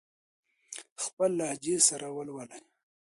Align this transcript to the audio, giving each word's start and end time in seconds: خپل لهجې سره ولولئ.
خپل 1.03 1.29
لهجې 1.39 1.75
سره 1.87 2.07
ولولئ. 2.15 2.61